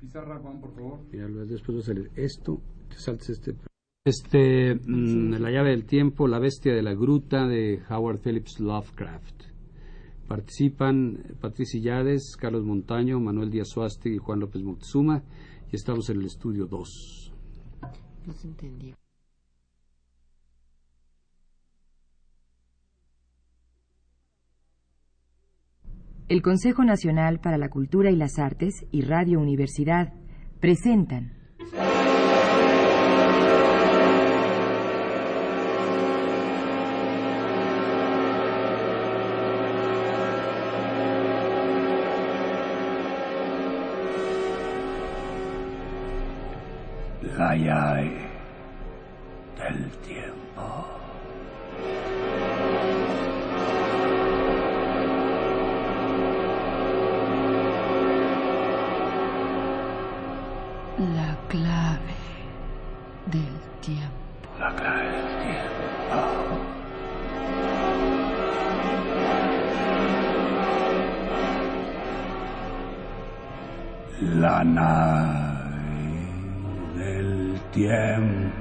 [0.00, 1.00] Pizarra, Juan, por favor.
[1.12, 3.56] Y después vas a leer esto, te saltes este.
[4.04, 9.42] Este, mm, La llave del tiempo, La bestia de la gruta de Howard Phillips Lovecraft.
[10.28, 15.22] Participan Patricia Yades, Carlos Montaño, Manuel Díaz Suasti y Juan López Moctezuma
[15.72, 17.32] y estamos en el estudio 2.
[18.26, 18.94] No se entendió.
[26.28, 30.12] El Consejo Nacional para la Cultura y las Artes y Radio Universidad
[30.60, 31.32] presentan
[47.38, 48.10] La llave
[49.56, 51.07] del tiempo.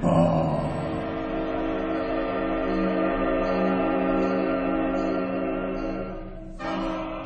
[0.01, 0.59] Tiempo.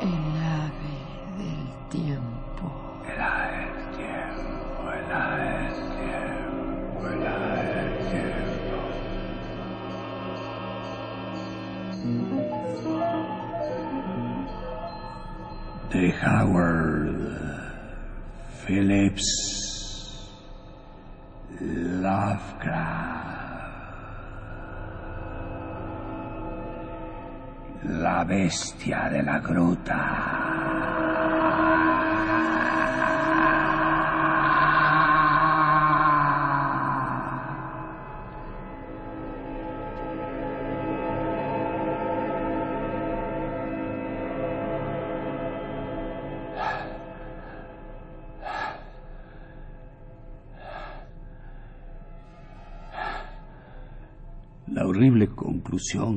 [0.00, 0.96] El ave
[1.38, 2.66] del tiempo.
[3.06, 3.20] El
[7.08, 7.96] el ave del
[15.92, 17.12] tiempo, Howard
[18.64, 19.71] Phillips
[22.02, 23.22] Lovecraft.
[28.02, 31.01] La bestia de la gruta.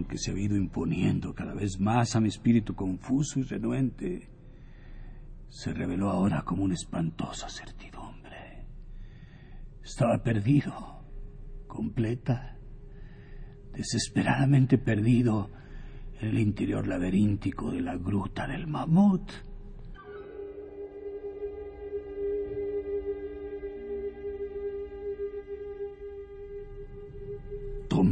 [0.08, 4.30] Que se ha ido imponiendo cada vez más a mi espíritu confuso y renuente
[5.50, 8.68] se reveló ahora como una espantosa certidumbre.
[9.84, 11.04] Estaba perdido,
[11.68, 12.58] completa,
[13.74, 15.50] desesperadamente perdido
[16.20, 19.32] en el interior laberíntico de la gruta del mamut.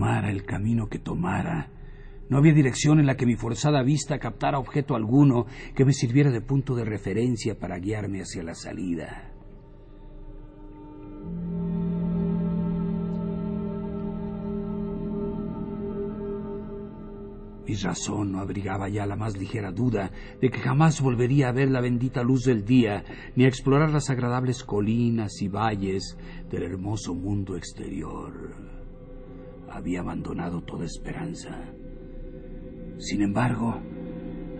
[0.03, 1.69] El camino que tomara.
[2.29, 6.29] No había dirección en la que mi forzada vista captara objeto alguno que me sirviera
[6.29, 9.29] de punto de referencia para guiarme hacia la salida.
[17.65, 21.71] Mi razón no abrigaba ya la más ligera duda de que jamás volvería a ver
[21.71, 26.17] la bendita luz del día, ni a explorar las agradables colinas y valles
[26.51, 28.82] del hermoso mundo exterior
[29.73, 31.49] había abandonado toda esperanza.
[32.99, 33.81] Sin embargo,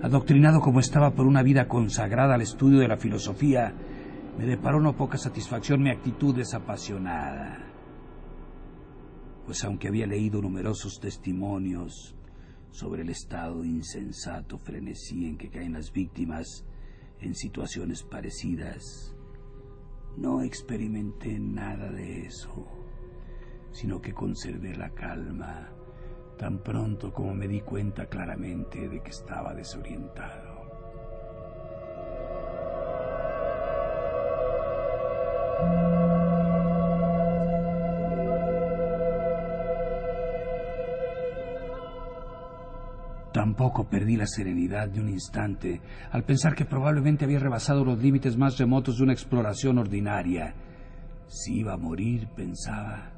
[0.02, 3.74] adoctrinado como estaba por una vida consagrada al estudio de la filosofía,
[4.38, 7.60] me deparó no poca satisfacción mi actitud desapasionada.
[9.46, 12.16] Pues aunque había leído numerosos testimonios
[12.72, 16.66] sobre el estado insensato frenesí en que caen las víctimas
[17.20, 19.16] en situaciones parecidas,
[20.18, 22.83] no experimenté nada de eso
[23.74, 25.74] sino que conservé la calma
[26.38, 30.54] tan pronto como me di cuenta claramente de que estaba desorientado.
[43.32, 45.82] Tampoco perdí la serenidad de un instante
[46.12, 50.54] al pensar que probablemente había rebasado los límites más remotos de una exploración ordinaria.
[51.28, 53.13] Si iba a morir, pensaba,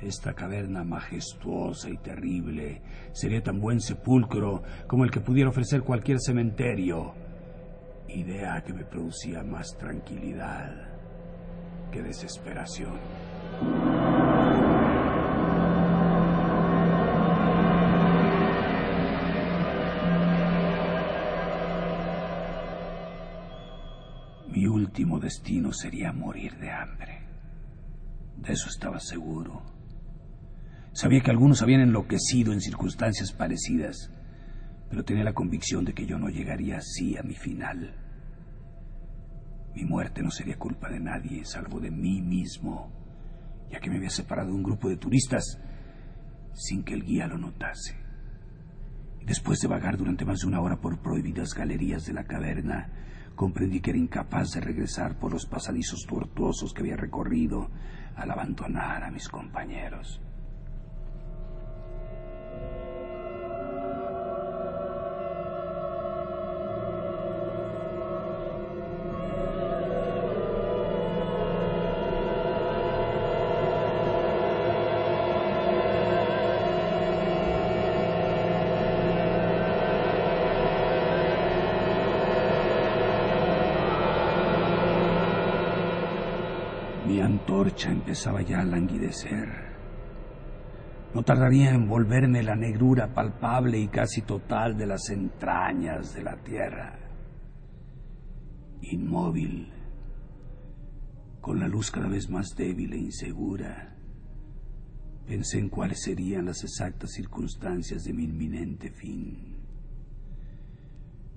[0.00, 2.82] esta caverna majestuosa y terrible
[3.12, 7.14] sería tan buen sepulcro como el que pudiera ofrecer cualquier cementerio.
[8.08, 10.94] Idea que me producía más tranquilidad
[11.90, 12.98] que desesperación.
[24.48, 27.22] Mi último destino sería morir de hambre.
[28.36, 29.73] De eso estaba seguro.
[30.94, 34.12] Sabía que algunos habían enloquecido en circunstancias parecidas,
[34.88, 37.96] pero tenía la convicción de que yo no llegaría así a mi final.
[39.74, 42.92] Mi muerte no sería culpa de nadie, salvo de mí mismo,
[43.72, 45.58] ya que me había separado de un grupo de turistas
[46.52, 47.96] sin que el guía lo notase.
[49.26, 53.80] Después de vagar durante más de una hora por prohibidas galerías de la caverna, comprendí
[53.80, 57.68] que era incapaz de regresar por los pasadizos tortuosos que había recorrido
[58.14, 60.23] al abandonar a mis compañeros.
[88.14, 89.63] Empezaba ya a languidecer.
[91.14, 96.36] No tardaría en volverme la negrura palpable y casi total de las entrañas de la
[96.42, 96.98] tierra.
[98.82, 99.72] Inmóvil,
[101.40, 103.96] con la luz cada vez más débil e insegura,
[105.24, 109.53] pensé en cuáles serían las exactas circunstancias de mi inminente fin.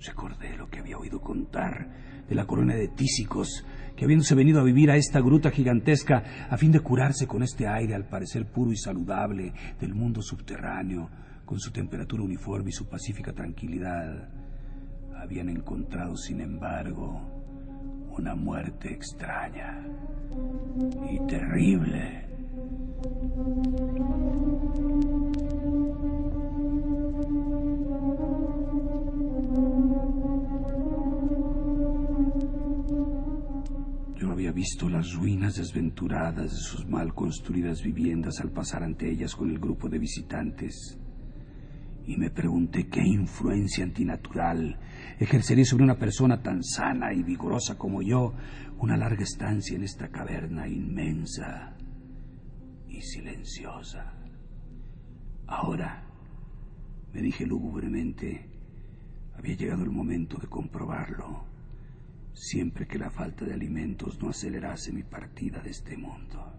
[0.05, 3.65] Recordé lo que había oído contar de la corona de tísicos
[3.95, 7.67] que habiéndose venido a vivir a esta gruta gigantesca a fin de curarse con este
[7.67, 11.09] aire al parecer puro y saludable del mundo subterráneo,
[11.45, 14.29] con su temperatura uniforme y su pacífica tranquilidad,
[15.15, 17.21] habían encontrado, sin embargo,
[18.17, 19.83] una muerte extraña
[21.09, 22.27] y terrible.
[34.47, 39.49] Había visto las ruinas desventuradas de sus mal construidas viviendas al pasar ante ellas con
[39.49, 40.97] el grupo de visitantes.
[42.05, 44.79] Y me pregunté qué influencia antinatural
[45.19, 48.35] ejercería sobre una persona tan sana y vigorosa como yo
[48.77, 51.75] una larga estancia en esta caverna inmensa
[52.87, 54.13] y silenciosa.
[55.47, 56.05] Ahora,
[57.13, 58.49] me dije lúgubremente,
[59.37, 61.43] había llegado el momento de comprobarlo
[62.37, 66.53] siempre que la falta de alimentos no acelerase mi partida de este mundo.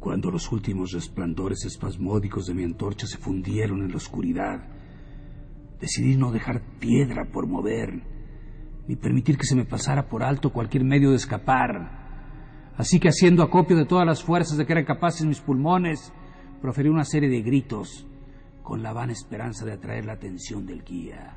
[0.00, 4.68] Cuando los últimos resplandores espasmódicos de mi antorcha se fundieron en la oscuridad,
[5.78, 8.19] decidí no dejar piedra por mover
[8.86, 12.00] ni permitir que se me pasara por alto cualquier medio de escapar.
[12.76, 16.12] Así que haciendo acopio de todas las fuerzas de que eran capaces mis pulmones,
[16.60, 18.06] proferí una serie de gritos
[18.62, 21.36] con la vana esperanza de atraer la atención del guía.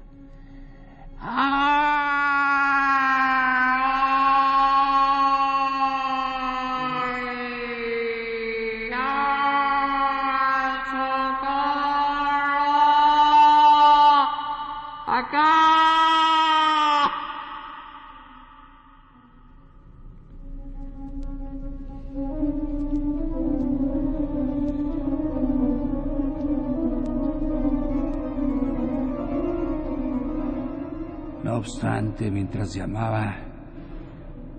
[32.22, 33.36] Mientras llamaba,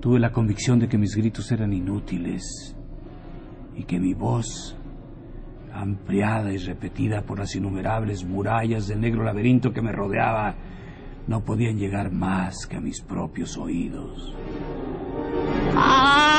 [0.00, 2.76] tuve la convicción de que mis gritos eran inútiles
[3.76, 4.76] y que mi voz,
[5.72, 10.54] ampliada y repetida por las innumerables murallas del negro laberinto que me rodeaba,
[11.26, 14.34] no podían llegar más que a mis propios oídos.
[15.74, 16.33] ¡Ah!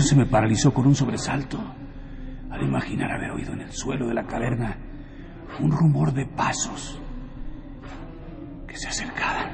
[0.00, 1.58] Se me paralizó con un sobresalto
[2.50, 4.76] al imaginar haber oído en el suelo de la caverna
[5.60, 7.00] un rumor de pasos
[8.66, 9.50] que se acercaban.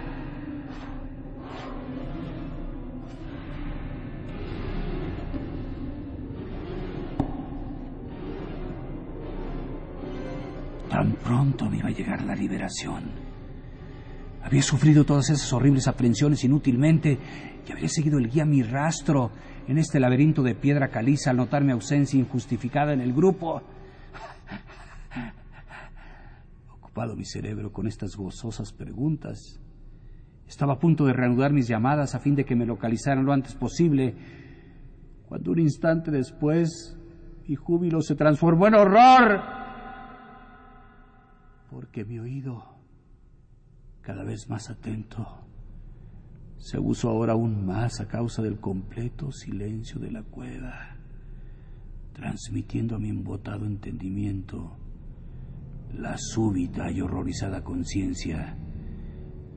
[10.89, 13.38] Tan pronto me iba a llegar la liberación.
[14.49, 17.19] Había sufrido todas esas horribles aprensiones inútilmente
[17.69, 19.31] y había seguido el guía mi rastro
[19.67, 23.61] en este laberinto de piedra caliza al notar mi ausencia injustificada en el grupo.
[26.71, 29.61] ocupado mi cerebro con estas gozosas preguntas.
[30.47, 33.55] Estaba a punto de reanudar mis llamadas a fin de que me localizaran lo antes
[33.55, 34.15] posible,
[35.27, 36.97] cuando un instante después
[37.47, 39.43] mi júbilo se transformó en horror,
[41.69, 42.78] porque mi oído,
[44.09, 45.27] cada vez más atento,
[46.57, 50.97] se puso ahora aún más a causa del completo silencio de la cueva,
[52.15, 54.79] transmitiendo a mi embotado entendimiento
[55.93, 58.57] la súbita y horrorizada conciencia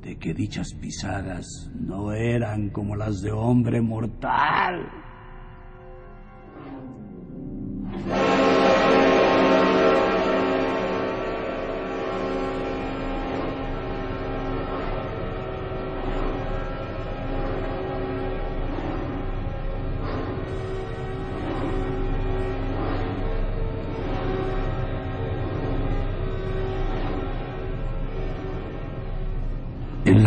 [0.01, 4.85] de que dichas pisadas no eran como las de hombre mortal.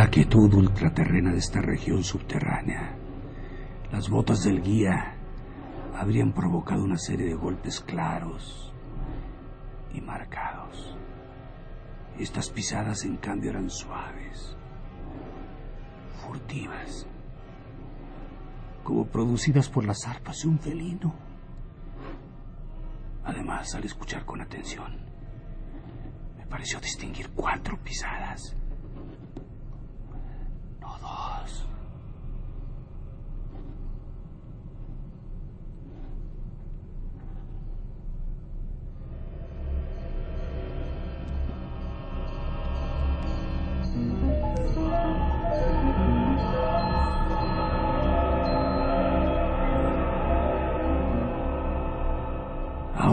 [0.04, 2.94] La quietud ultraterrena de esta región subterránea,
[3.90, 5.14] las botas del guía
[5.96, 8.70] habrían provocado una serie de golpes claros
[9.94, 10.94] y marcados.
[12.18, 14.54] Estas pisadas, en cambio, eran suaves,
[16.22, 17.06] furtivas,
[18.82, 21.14] como producidas por las arpas de un felino.
[23.24, 24.98] Además, al escuchar con atención,
[26.36, 28.54] me pareció distinguir cuatro pisadas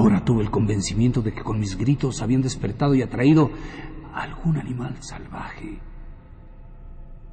[0.02, 3.52] Ahora tuve el convencimiento de que con mis gritos habían despertado y atraído
[4.12, 5.80] a algún animal salvaje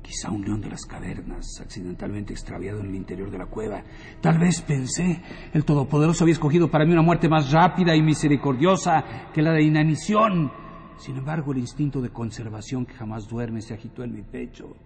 [0.02, 3.82] Quizá un león de las cavernas, accidentalmente extraviado en el interior de la cueva.
[4.20, 5.22] Tal vez pensé,
[5.54, 9.62] el Todopoderoso había escogido para mí una muerte más rápida y misericordiosa que la de
[9.62, 10.52] inanición.
[10.98, 14.76] Sin embargo, el instinto de conservación que jamás duerme se agitó en mi pecho.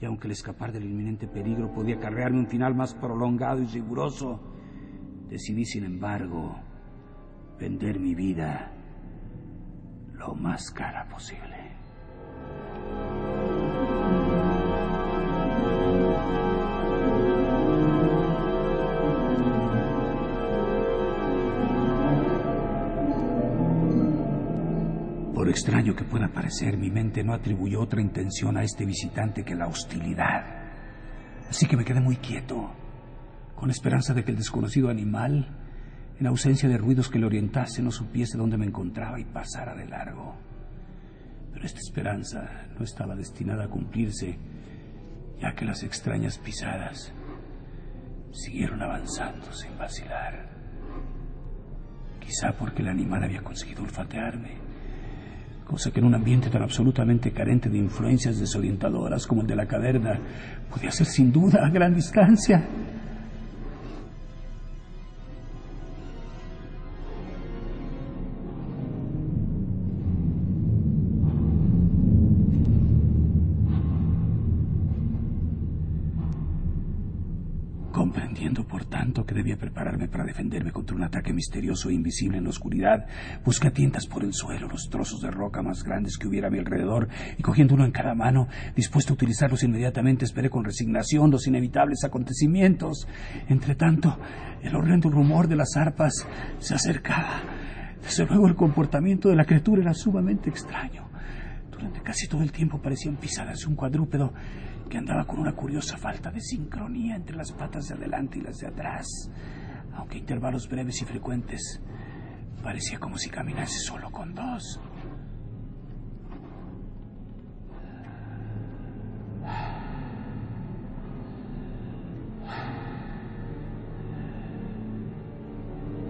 [0.00, 4.40] Y aunque el escapar del inminente peligro podía cargarme un final más prolongado y riguroso,
[5.30, 6.56] decidí, sin embargo,
[7.58, 8.72] vender mi vida
[10.14, 11.72] lo más cara posible.
[25.34, 29.56] Por extraño que pueda parecer, mi mente no atribuyó otra intención a este visitante que
[29.56, 30.44] la hostilidad.
[31.48, 32.70] Así que me quedé muy quieto,
[33.56, 35.61] con esperanza de que el desconocido animal,
[36.22, 39.88] en ausencia de ruidos que le orientase, no supiese dónde me encontraba y pasara de
[39.88, 40.36] largo.
[41.52, 44.38] Pero esta esperanza no estaba destinada a cumplirse,
[45.40, 47.12] ya que las extrañas pisadas
[48.30, 50.48] siguieron avanzando sin vacilar.
[52.20, 54.62] Quizá porque el animal había conseguido olfatearme
[55.64, 59.66] cosa que en un ambiente tan absolutamente carente de influencias desorientadoras como el de la
[59.66, 60.20] caverna
[60.70, 62.62] podía ser sin duda a gran distancia.
[79.24, 83.06] Que debía prepararme para defenderme contra un ataque misterioso e invisible en la oscuridad,
[83.44, 86.50] busqué a tientas por el suelo los trozos de roca más grandes que hubiera a
[86.50, 87.08] mi alrededor
[87.38, 92.02] y cogiendo uno en cada mano, dispuesto a utilizarlos inmediatamente, esperé con resignación los inevitables
[92.04, 93.06] acontecimientos.
[93.48, 94.18] Entre tanto,
[94.62, 96.26] el horrendo rumor de las arpas
[96.58, 97.42] se acercaba.
[98.02, 101.08] Desde luego el comportamiento de la criatura era sumamente extraño.
[101.70, 104.32] Durante casi todo el tiempo parecían pisadas un cuadrúpedo
[104.92, 108.58] que andaba con una curiosa falta de sincronía entre las patas de adelante y las
[108.58, 109.06] de atrás,
[109.94, 111.80] aunque intervalos breves y frecuentes
[112.62, 114.82] parecía como si caminase solo con dos.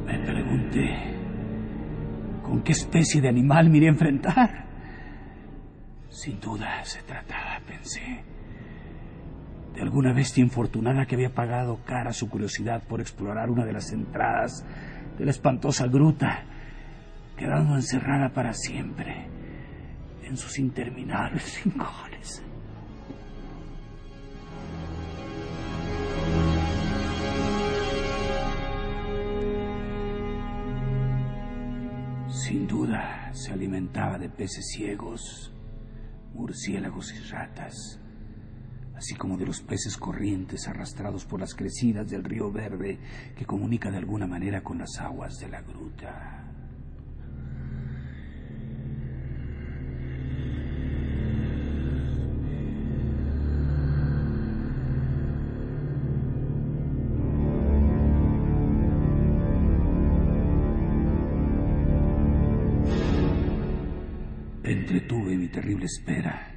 [0.05, 1.15] Me pregunté
[2.43, 4.67] con qué especie de animal me iría a enfrentar.
[6.09, 8.25] Sin duda se trataba, pensé,
[9.75, 13.93] de alguna bestia infortunada que había pagado cara su curiosidad por explorar una de las
[13.93, 14.64] entradas
[15.19, 16.45] de la espantosa gruta,
[17.37, 19.29] quedando encerrada para siempre
[20.25, 22.43] en sus interminables rincones.
[32.29, 35.55] Sin duda se alimentaba de peces ciegos,
[36.35, 38.01] murciélagos y ratas,
[38.96, 42.99] así como de los peces corrientes arrastrados por las crecidas del río Verde
[43.37, 46.42] que comunica de alguna manera con las aguas de la gruta.
[64.64, 66.51] Entretuve mi terrible espera,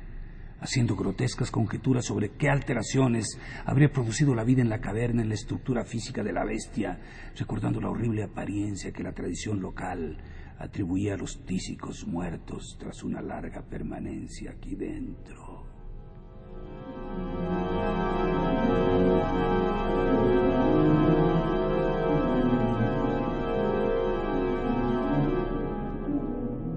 [0.60, 5.36] haciendo grotescas conjeturas sobre qué alteraciones habría producido la vida en la caverna en la
[5.36, 7.00] estructura física de la bestia,
[7.38, 10.18] recordando la horrible apariencia que la tradición local
[10.58, 15.66] atribuía a los tísicos muertos tras una larga permanencia aquí dentro.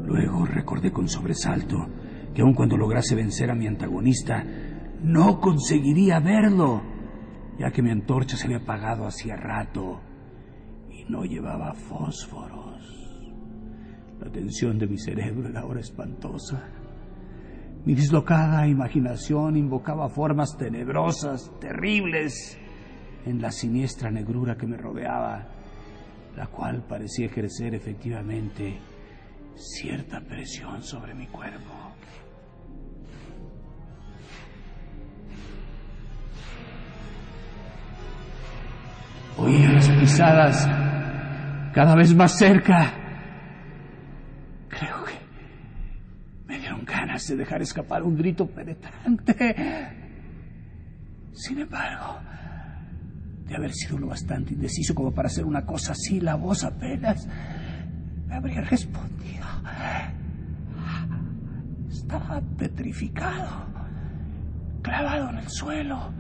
[0.07, 1.87] Luego recordé con sobresalto
[2.35, 4.45] que aun cuando lograse vencer a mi antagonista,
[5.03, 6.83] no conseguiría verlo,
[7.59, 10.01] ya que mi antorcha se había apagado hacía rato
[10.91, 12.99] y no llevaba fósforos.
[14.21, 16.69] La tensión de mi cerebro era ahora espantosa.
[17.85, 22.59] Mi dislocada imaginación invocaba formas tenebrosas, terribles,
[23.25, 25.47] en la siniestra negrura que me rodeaba,
[26.37, 28.79] la cual parecía ejercer efectivamente
[29.55, 31.88] cierta presión sobre mi cuerpo.
[40.01, 40.69] Pisadas
[41.75, 42.93] cada vez más cerca.
[44.69, 45.15] Creo que
[46.47, 49.95] me dieron ganas de dejar escapar un grito penetrante.
[51.33, 52.19] Sin embargo,
[53.47, 57.27] de haber sido lo bastante indeciso como para hacer una cosa así, la voz apenas
[58.27, 59.47] me habría respondido.
[61.91, 63.67] Estaba petrificado,
[64.83, 66.13] clavado en el suelo.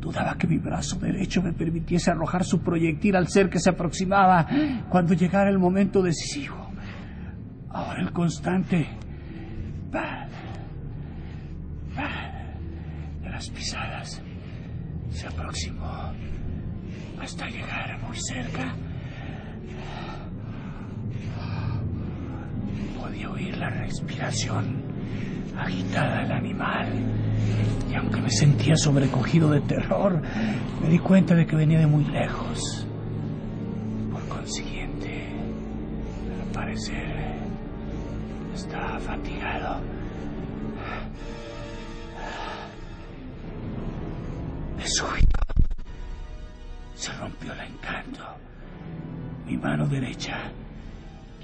[0.00, 4.46] Dudaba que mi brazo derecho me permitiese arrojar su proyectil al ser que se aproximaba
[4.88, 6.70] cuando llegara el momento decisivo.
[7.70, 8.86] Ahora el constante
[13.22, 14.22] de las pisadas
[15.10, 16.12] se aproximó
[17.20, 18.74] hasta llegar muy cerca.
[23.00, 24.82] Podía oír la respiración
[25.56, 27.25] agitada del animal.
[27.90, 30.20] Y aunque me sentía sobrecogido de terror,
[30.82, 32.86] me di cuenta de que venía de muy lejos.
[34.10, 35.28] Por consiguiente,
[36.42, 37.36] al parecer,
[38.54, 39.80] estaba fatigado.
[44.76, 45.40] De súbito,
[46.94, 48.22] se rompió el encanto.
[49.46, 50.50] Mi mano derecha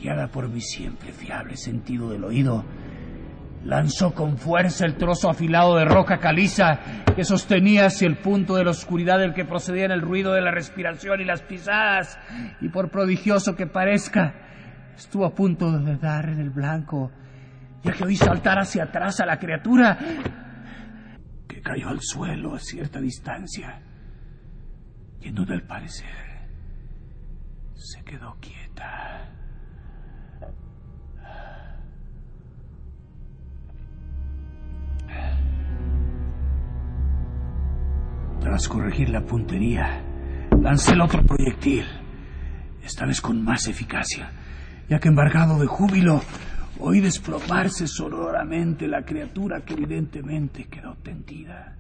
[0.03, 2.65] guiada por mi siempre fiable sentido del oído,
[3.65, 6.81] lanzó con fuerza el trozo afilado de roca caliza
[7.15, 10.51] que sostenía hacia el punto de la oscuridad del que procedían el ruido de la
[10.51, 12.19] respiración y las pisadas,
[12.61, 14.35] y por prodigioso que parezca,
[14.97, 17.11] estuvo a punto de dar en el blanco,
[17.83, 19.99] ya que oí saltar hacia atrás a la criatura,
[21.47, 23.81] que cayó al suelo a cierta distancia,
[25.21, 26.33] y en donde al parecer
[27.75, 29.42] se quedó quieta.
[38.43, 40.03] Tras corregir la puntería,
[40.61, 41.85] lancé el otro proyectil,
[42.85, 44.31] esta vez con más eficacia,
[44.89, 46.21] ya que embargado de júbilo,
[46.81, 51.77] oí desplomarse sonoramente la criatura que evidentemente quedó tendida.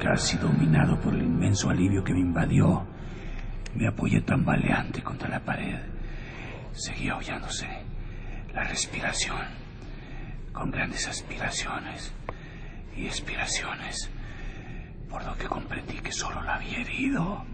[0.00, 2.86] Casi dominado por el inmenso alivio que me invadió,
[3.74, 5.78] me apoyé tambaleante contra la pared.
[6.72, 7.68] Seguía hollándose
[8.54, 9.46] la respiración,
[10.54, 12.14] con grandes aspiraciones
[12.96, 14.10] y expiraciones,
[15.10, 17.44] por lo que comprendí que solo la había herido.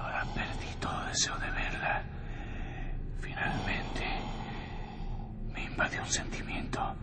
[0.00, 2.02] Ahora perdí todo deseo de verla.
[3.20, 4.06] Finalmente,
[5.52, 6.94] me invadió un sentimiento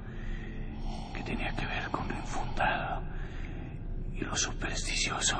[1.13, 3.12] que tenía que ver con lo infundado
[4.21, 5.38] lo supersticioso.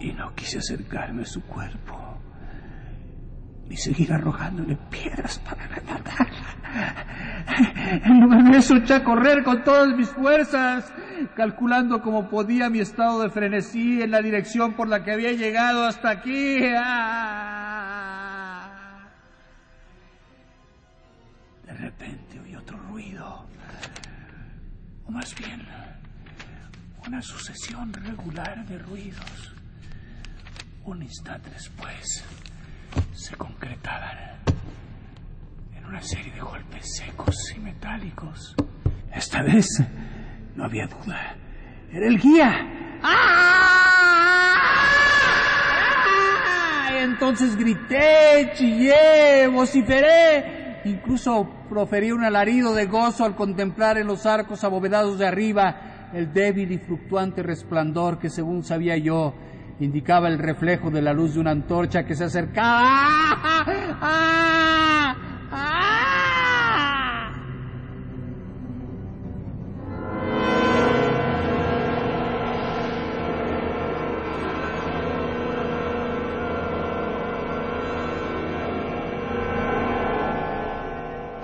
[0.00, 2.18] Y no quise acercarme a su cuerpo,
[3.68, 7.04] ni seguir arrojándole piedras para rematarla.
[8.04, 10.92] En lugar de eso eché a correr con todas mis fuerzas,
[11.36, 15.84] calculando como podía mi estado de frenesí en la dirección por la que había llegado
[15.84, 16.58] hasta aquí.
[16.76, 18.00] ¡Ah!
[21.64, 22.24] De repente
[22.94, 23.46] ruido,
[25.06, 25.66] o más bien
[27.06, 29.54] una sucesión regular de ruidos.
[30.84, 32.24] Un instante después
[33.12, 34.16] se concretaban
[35.76, 38.54] en una serie de golpes secos y metálicos.
[39.12, 39.66] Esta vez
[40.54, 41.36] no había duda.
[41.92, 42.98] Era el guía.
[43.02, 43.40] ¡Ah!
[47.02, 50.80] Entonces grité, chillé, vociferé.
[50.84, 56.32] Incluso proferí un alarido de gozo al contemplar en los arcos abovedados de arriba el
[56.32, 59.34] débil y fluctuante resplandor que, según sabía yo,
[59.80, 62.80] indicaba el reflejo de la luz de una antorcha que se acercaba.
[62.82, 63.66] ¡Ah!
[64.00, 64.93] ¡Ah!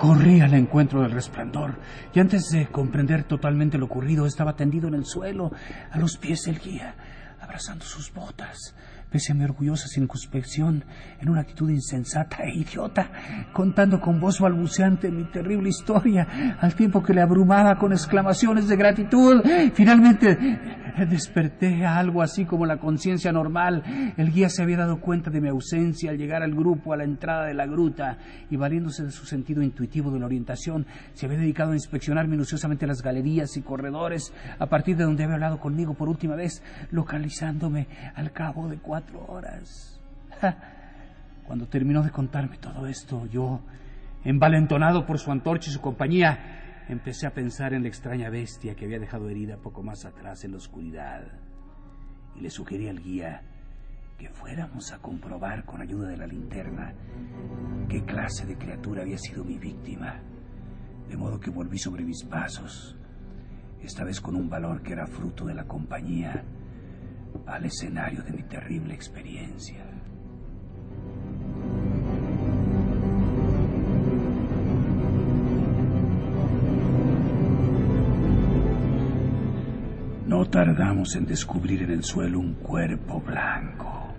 [0.01, 1.75] Corrí al encuentro del resplandor.
[2.11, 5.51] Y antes de comprender totalmente lo ocurrido estaba tendido en el suelo
[5.91, 6.95] a los pies del guía,
[7.39, 8.73] abrazando sus botas,
[9.11, 10.85] pese a mi orgullosa circunspección,
[11.19, 13.11] en una actitud insensata e idiota,
[13.51, 18.77] contando con voz balbuceante mi terrible historia, al tiempo que le abrumaba con exclamaciones de
[18.77, 19.41] gratitud.
[19.73, 20.37] Finalmente
[21.09, 24.13] desperté a algo así como la conciencia normal.
[24.15, 27.03] El guía se había dado cuenta de mi ausencia al llegar al grupo a la
[27.03, 28.17] entrada de la gruta
[28.49, 32.87] y valiéndose de su sentido intuitivo de la orientación, se había dedicado a inspeccionar minuciosamente
[32.87, 37.87] las galerías y corredores a partir de donde había hablado conmigo por última vez, localizándome
[38.15, 39.99] al cabo de cuatro horas.
[41.45, 43.61] Cuando terminó de contarme todo esto, yo,
[44.23, 48.85] envalentonado por su antorcha y su compañía, empecé a pensar en la extraña bestia que
[48.85, 51.23] había dejado herida poco más atrás en la oscuridad.
[52.35, 53.41] Y le sugerí al guía
[54.17, 56.93] que fuéramos a comprobar con ayuda de la linterna
[57.89, 60.19] qué clase de criatura había sido mi víctima.
[61.09, 62.95] De modo que volví sobre mis pasos,
[63.81, 66.43] esta vez con un valor que era fruto de la compañía
[67.45, 69.85] al escenario de mi terrible experiencia.
[80.27, 84.15] No tardamos en descubrir en el suelo un cuerpo blanco,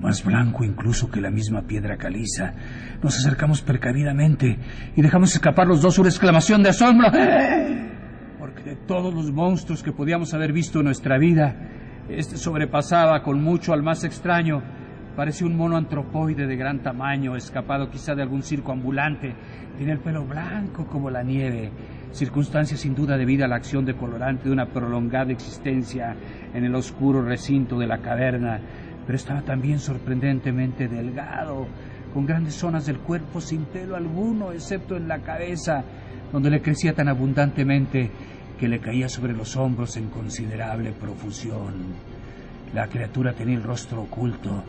[0.00, 2.54] más blanco incluso que la misma piedra caliza.
[3.02, 4.58] Nos acercamos precavidamente
[4.94, 7.08] y dejamos escapar los dos una exclamación de asombro,
[8.38, 11.56] porque de todos los monstruos que podíamos haber visto en nuestra vida,
[12.16, 14.62] este sobrepasaba con mucho al más extraño.
[15.16, 19.34] Parecía un mono antropoide de gran tamaño, escapado quizá de algún circo ambulante.
[19.76, 21.70] Tenía el pelo blanco como la nieve,
[22.12, 26.14] circunstancia sin duda debida a la acción de colorante de una prolongada existencia
[26.52, 28.60] en el oscuro recinto de la caverna,
[29.06, 31.66] pero estaba también sorprendentemente delgado,
[32.12, 35.84] con grandes zonas del cuerpo sin pelo alguno, excepto en la cabeza,
[36.32, 38.10] donde le crecía tan abundantemente
[38.60, 41.94] que le caía sobre los hombros en considerable profusión.
[42.74, 44.62] La criatura tenía el rostro oculto,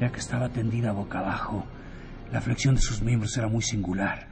[0.00, 1.66] ya que estaba tendida boca abajo.
[2.30, 4.28] La flexión de sus miembros era muy singular,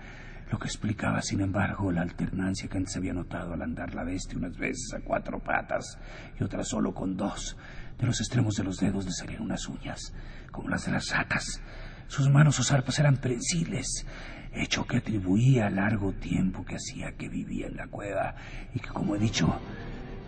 [0.52, 4.38] lo que explicaba, sin embargo, la alternancia que antes había notado al andar la bestia
[4.38, 5.98] unas veces a cuatro patas
[6.38, 7.56] y otras solo con dos.
[7.98, 10.14] De los extremos de los dedos le salían unas uñas,
[10.52, 11.60] como las de las ratas.
[12.06, 14.06] Sus manos o zarpas eran prensiles,
[14.52, 18.34] hecho que atribuía al largo tiempo que hacía que vivía en la cueva
[18.74, 19.48] y que, como he dicho,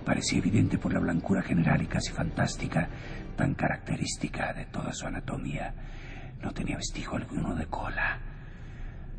[0.04, 2.88] parecía evidente por la blancura general y casi fantástica,
[3.36, 5.74] tan característica de toda su anatomía.
[6.42, 8.20] No tenía vestigio alguno de cola.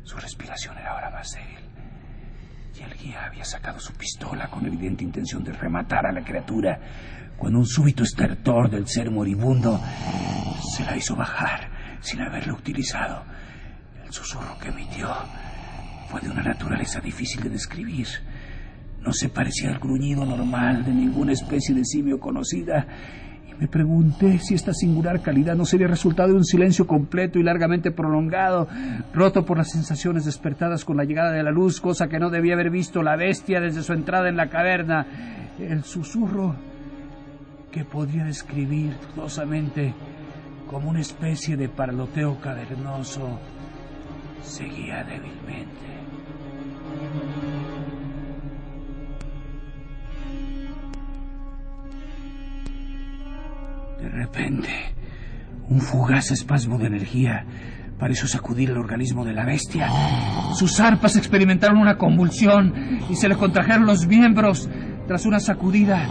[0.02, 1.66] Su respiración era ahora más débil.
[2.78, 6.78] Y el guía había sacado su pistola con evidente intención de rematar a la criatura,
[7.36, 9.80] cuando un súbito estertor del ser moribundo
[10.74, 13.24] se la hizo bajar sin haberla utilizado.
[14.06, 15.08] El susurro que emitió
[16.08, 18.06] fue de una naturaleza difícil de describir.
[19.02, 22.86] No se parecía al gruñido normal de ninguna especie de simio conocida.
[23.50, 27.42] Y me pregunté si esta singular calidad no sería resultado de un silencio completo y
[27.42, 28.68] largamente prolongado,
[29.12, 32.54] roto por las sensaciones despertadas con la llegada de la luz, cosa que no debía
[32.54, 35.04] haber visto la bestia desde su entrada en la caverna.
[35.58, 36.54] El susurro
[37.72, 39.92] que podría describir dudosamente
[40.68, 43.40] como una especie de parloteo cavernoso
[44.42, 45.86] seguía débilmente.
[54.00, 54.68] De repente,
[55.68, 57.44] un fugaz espasmo de energía
[57.98, 59.88] pareció sacudir el organismo de la bestia.
[60.54, 64.68] Sus arpas experimentaron una convulsión y se le contrajeron los miembros.
[65.06, 66.08] Tras una sacudida,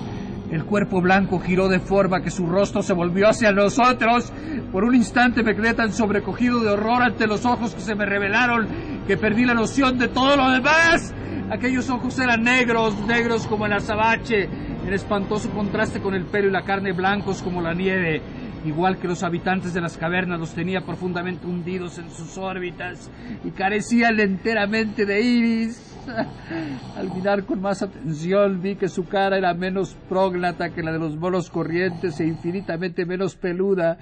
[0.56, 4.32] el cuerpo blanco giró de forma que su rostro se volvió hacia nosotros.
[4.72, 8.06] Por un instante me quedé tan sobrecogido de horror ante los ojos que se me
[8.06, 8.68] revelaron
[9.06, 11.14] que perdí la noción de todo lo demás.
[11.52, 16.52] Aquellos ojos eran negros, negros como el azabache, en espantoso contraste con el pelo y
[16.52, 18.22] la carne blancos como la nieve.
[18.66, 23.12] Igual que los habitantes de las cavernas los tenía profundamente hundidos en sus órbitas
[23.44, 25.95] y carecían enteramente de iris.
[26.98, 31.00] Al mirar con más atención vi que su cara era menos prógnata que la de
[31.00, 33.98] los monos corrientes e infinitamente menos peluda.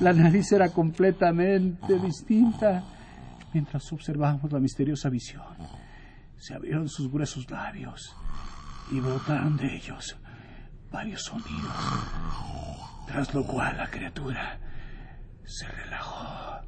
[0.00, 2.84] La nariz era completamente distinta.
[3.52, 5.42] Mientras observábamos la misteriosa visión,
[6.36, 8.16] se abrieron sus gruesos labios
[8.90, 10.16] y brotaron de ellos
[10.90, 11.72] varios sonidos,
[13.06, 14.58] tras lo cual la criatura
[15.44, 16.60] se relajó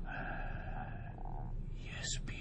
[1.76, 2.33] y expiró.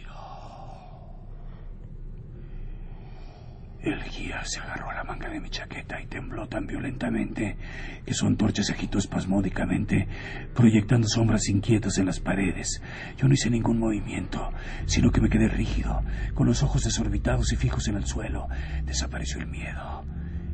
[3.84, 7.58] El guía se agarró a la manga de mi chaqueta y tembló tan violentamente
[8.06, 10.08] que su antorcha se agitó espasmódicamente,
[10.56, 12.82] proyectando sombras inquietas en las paredes.
[13.18, 14.54] Yo no hice ningún movimiento,
[14.86, 16.02] sino que me quedé rígido,
[16.34, 18.48] con los ojos desorbitados y fijos en el suelo.
[18.86, 20.06] Desapareció el miedo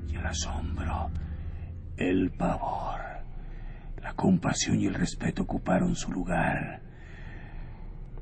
[0.08, 1.12] y el asombro,
[1.98, 3.00] el pavor.
[4.02, 6.82] La compasión y el respeto ocuparon su lugar,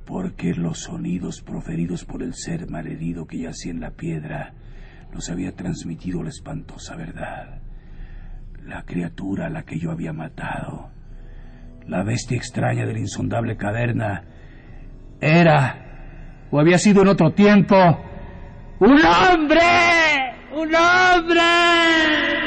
[0.05, 4.53] porque los sonidos proferidos por el ser malherido que yacía en la piedra
[5.13, 7.59] nos había transmitido la espantosa verdad.
[8.65, 10.89] La criatura a la que yo había matado,
[11.87, 14.23] la bestia extraña de la insondable caverna,
[15.21, 17.75] era, o había sido en otro tiempo,
[18.79, 19.61] un hombre,
[20.53, 22.46] un hombre, un hombre.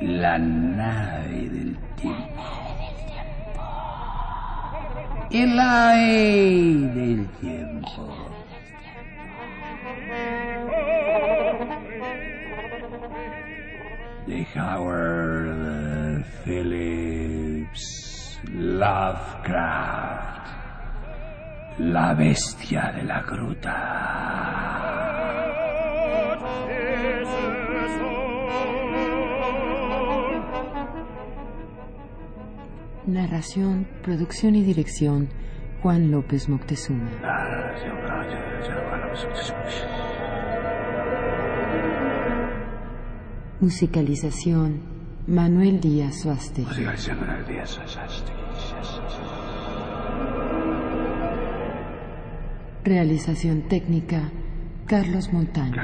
[0.00, 2.42] La nave del tiempo.
[5.30, 8.14] El aire del tiempo.
[14.26, 20.46] De Howard Phillips Lovecraft.
[21.78, 24.75] La bestia de la gruta.
[33.06, 35.28] Narración, producción y dirección,
[35.80, 37.08] Juan López Moctezuma.
[43.60, 44.80] Musicalización,
[45.28, 46.64] Manuel Díaz Suaste.
[52.82, 54.32] Realización técnica,
[54.86, 55.80] Carlos Montaño.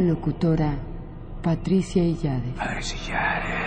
[0.00, 0.78] Locutora,
[1.42, 2.52] Patricia Illade.
[2.56, 3.59] Patricia Illades.